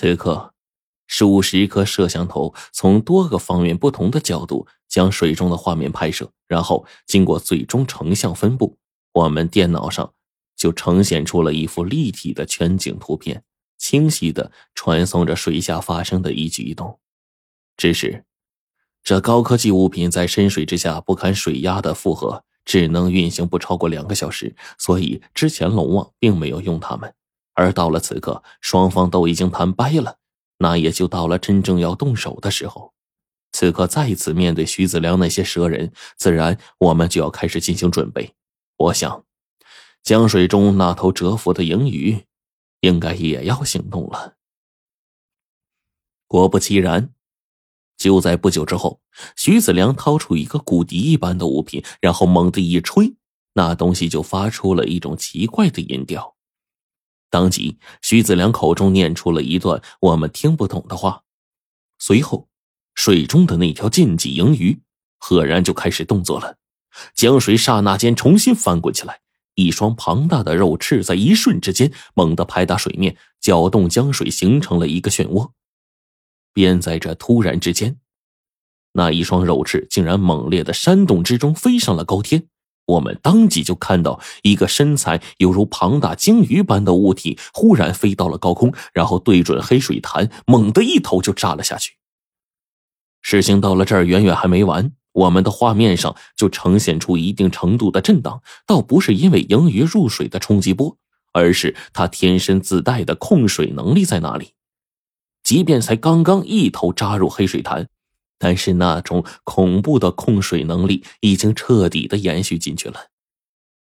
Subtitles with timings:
[0.00, 0.54] 此刻，
[1.08, 8.78] 数十颗摄像头从多个方面、不同的角度将水中的画面拍摄，然后经过最终成像分布，
[9.12, 10.14] 我们电脑上
[10.56, 13.42] 就呈现出了一幅立体的全景图片，
[13.76, 17.00] 清晰的传送着水下发生的一举一动。
[17.76, 18.24] 只是，
[19.02, 27.12] 这高科技物品在深水之下不堪水压的负荷，只能运行不超过两个小时，所以之前龙王并没有用它们。
[27.58, 30.18] 而到了此刻，双方都已经谈掰了，
[30.58, 32.94] 那也就到了真正要动手的时候。
[33.50, 38.32] 此刻再次面对徐子良那些蛇人，自然我们就要开始进行准备。
[38.76, 39.24] 我想，
[40.04, 42.26] 江水中那头蛰伏的银鱼，
[42.82, 44.36] 应该也要行动了。
[46.28, 47.12] 果不其然，
[47.96, 49.00] 就在不久之后，
[49.34, 53.16] 徐子良掏出一个骨笛一般的物品，然后猛地一吹，
[53.54, 56.36] 那东西就发出了一种奇怪的音调。
[57.30, 61.24] 当即，徐子良口中念出了一段我们听不懂的话，
[61.98, 62.48] 随后，
[62.94, 64.80] 水中的那条禁忌银鱼
[65.18, 66.56] 赫然就开始动作了。
[67.14, 69.20] 江水刹那间重新翻滚起来，
[69.54, 75.50] 一双庞大的肉翅在一瞬之间猛地拍打水面，搅动江水，形成了一个漩涡。
[76.52, 77.98] 便在这突然之间，
[78.92, 82.48] 那一双肉翅竟然猛烈的扇动之中飞上了高天。
[82.88, 91.92] 我们当即就看到一个身材犹如庞大鲸鱼般的物体忽然飞到了高空，然后对准黑水潭，猛地一头就扎了下去。
[93.20, 100.96] 事情到了这儿，远远还没完，我们的画面上就呈现出一定程度的震荡，倒不是因为鲸鱼入水的冲击波，
[101.34, 104.52] 而是它天生自带的控水能力在那里。
[105.42, 107.88] 即便才刚刚一头扎入黑水潭。
[108.38, 113.08] 但是那种恐怖的控水能力已经彻底的延续进去了，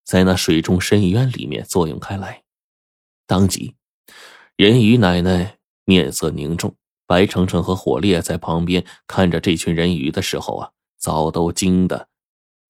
[0.04, 2.42] 在那水中深渊里面作用开来。
[3.26, 3.74] 当即，
[4.56, 6.74] 人鱼奶奶面色凝重，
[7.06, 12.08] 白程程和火烈在旁边看着这群人鱼的时候啊，早都惊得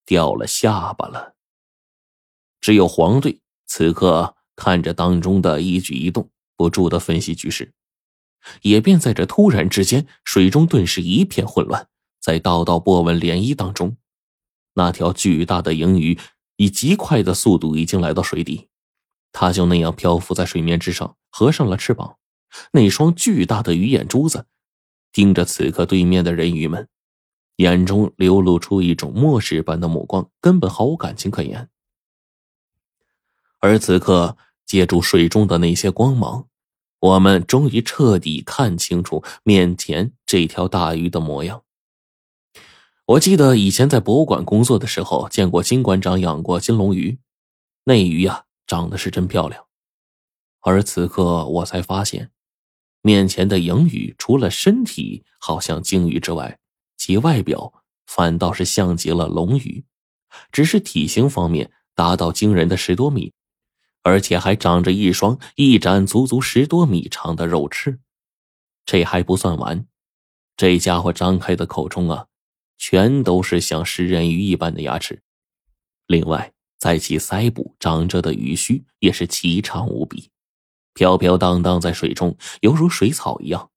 [0.04, 1.34] 掉了下巴了。
[2.60, 7.72] 只有黄队此刻看着当中的一举一动，不住的分析局势。
[8.62, 11.88] 也便在这突然之间，水中顿时一片混乱。
[12.20, 13.96] 在道道波纹涟漪当中，
[14.74, 16.18] 那条巨大的银鱼
[16.56, 18.68] 以极快的速度已经来到水底，
[19.30, 22.16] 它就那样漂浮在水面之上，合上了翅膀。
[22.72, 24.46] 那双巨大的鱼眼珠子
[25.12, 26.88] 盯着此刻对面的人鱼们，
[27.56, 31.68] 眼中流露出一种漠视般的目光，根本毫无感情可言。
[33.60, 36.48] 而此刻，借助水中的那些光芒。
[36.98, 41.62] 我们终于彻底看清楚面前这条大鱼的模样。
[43.06, 47.18] 我记得以前在博物馆工作的时候，见过金馆长养过金龙鱼，
[47.84, 49.64] 那鱼呀长得是真漂亮。
[50.60, 52.32] 而此刻我才发现，
[53.02, 56.58] 面前的银鱼除了身体好像鲸鱼之外，
[56.96, 59.84] 其外表反倒是像极了龙鱼，
[60.50, 63.32] 只是体型方面达到惊人的十多米。
[64.06, 67.98] 而且还长着一双一展足足十多米长的肉翅，
[68.84, 69.84] 这还不算完，
[70.56, 72.28] 这家伙张开的口中啊，
[72.78, 75.24] 全都是像食人鱼一般的牙齿。
[76.06, 80.30] 另外，在其腮部长着的鱼须也是奇长无比，
[80.94, 83.72] 飘飘荡荡在水中，犹如水草一样。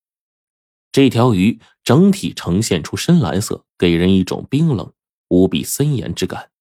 [0.91, 4.94] 这条鱼整体呈现出深蓝色，给人一种冰冷
[5.29, 6.51] 无比森严之感。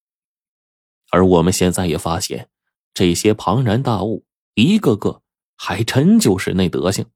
[1.11, 2.49] 而我们现在也发现。
[2.99, 5.23] 这些庞然大物，一个个
[5.55, 7.07] 还真就是那德行，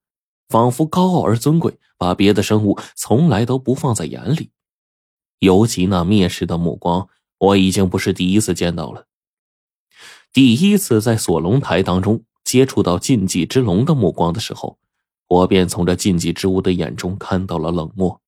[0.48, 4.52] 仿佛高傲而尊贵，把别的生物从来都不放在眼里。
[5.40, 9.08] 尤其那蔑视的目光，我已经不是第一次见到了。
[10.32, 14.78] 第一次在锁龙台当中接触到禁忌之龙的目光的时候，
[15.26, 18.20] 我便从这禁忌之物的眼中看到了冷漠。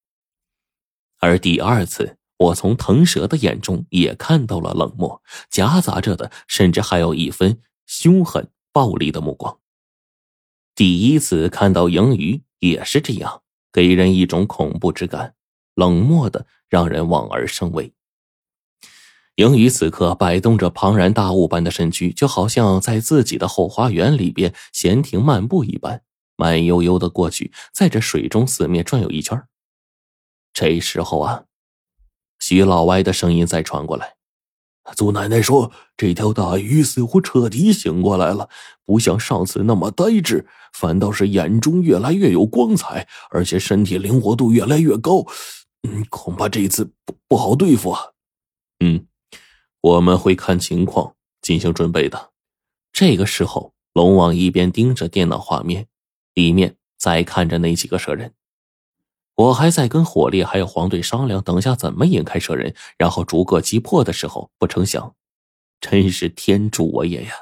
[1.21, 2.17] 而第二次。
[2.45, 9.59] 我从腾蛇的眼中也看到了冷漠，夹杂着的甚至还有一分凶狠暴力的目光。
[10.75, 13.43] 第一次看到盈余也是这样，
[13.73, 15.35] 给人一种恐怖之感，
[15.75, 17.95] 冷漠的让人望而生畏。
[19.37, 26.03] 盈余此刻摆动着庞然大物般的身躯，就好像在自己的后花园里边闲庭漫步一般，
[26.37, 29.43] 慢悠悠的过去，在这水中四面转悠一圈。
[30.53, 31.45] 这时候啊。
[32.39, 34.15] 徐老歪的声音再传过来
[34.97, 38.49] ：“祖奶奶说，这条大鱼似乎彻底醒过来了，
[38.85, 45.25] 不像上次那么呆滞，反倒是眼中越来越有光彩，而且身体灵活度越来越高。
[45.89, 48.13] 嗯，恐怕这次不不好对付啊。
[48.81, 49.07] 嗯，
[49.81, 52.31] 我们会看情况进行准备的。”
[52.93, 55.87] 这个时候，龙王一边盯着电脑画面，
[56.35, 58.35] 里面再看着那几个蛇人。
[59.37, 65.15] 我还在跟火烈还有黄队商量，等下怎么引开蛇人，然后逐个击破的时候，不成想，
[65.81, 67.33] 真是天助我也呀！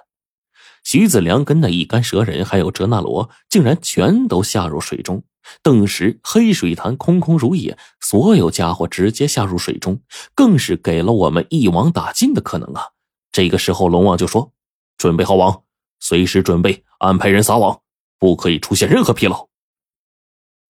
[0.82, 5.22] 徐子良跟那一干蛇人还有哲那罗，竟然全都下入水中。
[5.62, 10.00] 顿时，黑水潭空空如也，所有家伙直接下入水中，
[10.34, 12.90] 更是给了我们一网打尽的可能啊！
[13.30, 14.52] 这个时候，龙王就说
[14.96, 15.62] ：“准备好网，
[16.00, 17.80] 随时准备安排人撒网，
[18.18, 19.50] 不可以出现任何纰漏。”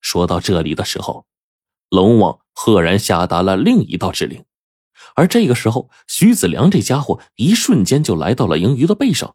[0.03, 1.25] 说到这里的时候，
[1.89, 4.45] 龙王赫然下达了另一道指令。
[5.15, 9.35] 而这个时候，徐子良这家伙一瞬间就来到了银鱼的背上，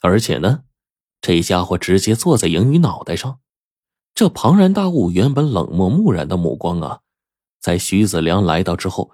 [0.00, 0.64] 而且呢，
[1.20, 3.40] 这家伙直接坐在银鱼脑袋上。
[4.14, 7.00] 这庞然大物原本冷漠木然的目光啊，
[7.60, 9.12] 在徐子良来到之后，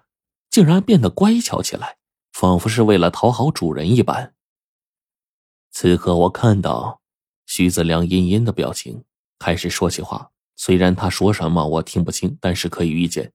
[0.51, 1.97] 竟然变得乖巧起来，
[2.33, 4.35] 仿佛是为了讨好主人一般。
[5.71, 7.01] 此刻我看到
[7.47, 9.05] 徐子良阴阴的表情，
[9.39, 10.31] 开始说起话。
[10.61, 13.33] 虽然他说什么我听不清，但是可以预见，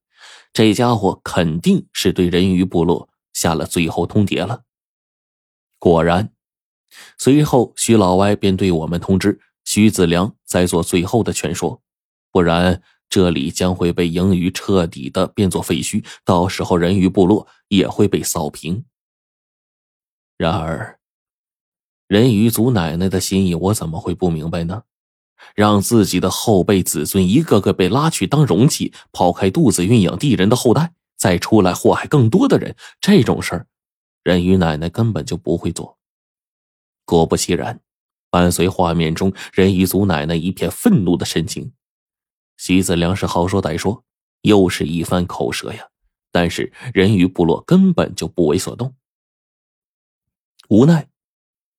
[0.53, 4.61] 这家伙肯定是对人鱼部落下了最后通牒了。
[5.79, 6.31] 果然，
[7.17, 9.41] 随后徐老歪便对我们通知。
[9.63, 11.81] 徐子良在做最后的劝说，
[12.31, 18.85] 不然这里将会被盈余彻底的变作废墟，到时候人鱼部落也会被扫平。
[20.37, 20.99] 然而，
[22.07, 24.83] 人鱼族奶奶的心意，我怎么会不明白呢？
[25.55, 33.67] 让自己的后辈子孙一个个被拉去当容器，抛开肚子孕养地人的后代，再出来祸害更多的人，这种事儿，
[34.23, 35.97] 人鱼奶奶根本就不会做。
[37.05, 37.79] 果不其然。
[38.31, 41.71] 伴随画面中人鱼族奶奶一片愤怒的神情，
[42.57, 44.03] 徐子良是好说歹说，
[44.41, 45.87] 又是一番口舌呀。
[46.33, 48.93] 但是人鱼部落根本就不为所动。
[50.67, 51.07] 无奈，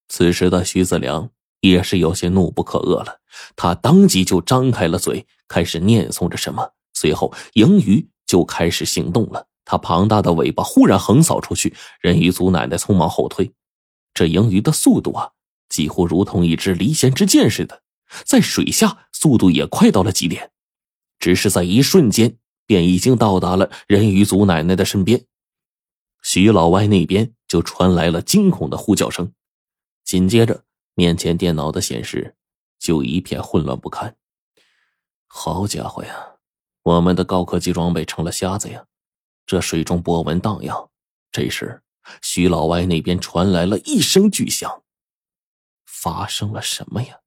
[0.09, 1.31] 此时的徐子良
[1.71, 3.21] 也是有些怒不可遏了，
[3.55, 6.73] 他当即就张开了嘴，开始念诵着什么。
[6.95, 13.53] 随后，盈鱼就开始行动了，他庞大的尾巴忽然横扫出去，人鱼族奶奶匆忙后退。
[14.15, 15.31] 这盈鱼的速度啊！
[15.69, 17.83] 几乎如同一支离弦之箭似的，
[18.25, 20.51] 在水下速度也快到了极点，
[21.19, 22.37] 只是在一瞬间
[22.67, 25.27] 便已经到达了人鱼族奶奶的身边。
[26.23, 29.33] 徐老歪那边就传来了惊恐的呼叫声，
[30.05, 30.63] 紧接着
[30.97, 32.35] 面前电脑的显示
[32.79, 34.17] 就一片混乱不堪。
[35.27, 36.39] 好家伙呀，
[36.83, 38.87] 我们的高科技装备成了瞎子呀！
[39.45, 40.91] 这水中波纹荡漾。
[41.31, 41.83] 这时，
[42.23, 44.83] 徐老歪那边传来了一声巨响。
[45.85, 47.21] 发生了什么呀？